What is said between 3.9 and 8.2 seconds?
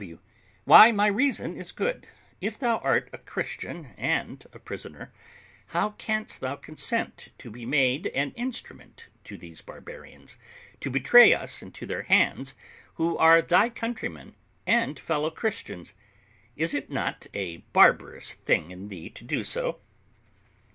and a prisoner, how canst thou consent to be made